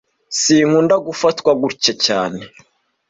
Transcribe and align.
Sinkunda 0.41 0.95
gufatwa 1.07 1.51
gutya 1.61 1.93
cyane 2.05 2.41